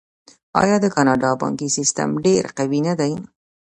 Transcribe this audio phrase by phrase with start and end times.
[0.61, 3.13] آیا د کاناډا بانکي سیستم ډیر قوي نه دی؟